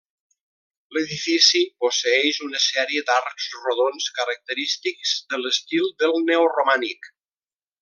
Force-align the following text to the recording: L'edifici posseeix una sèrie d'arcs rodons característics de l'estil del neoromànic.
L'edifici 0.95 1.59
posseeix 1.83 2.39
una 2.47 2.61
sèrie 2.63 3.03
d'arcs 3.11 3.51
rodons 3.67 4.09
característics 4.21 5.13
de 5.35 5.41
l'estil 5.43 5.95
del 6.03 6.19
neoromànic. 6.33 7.13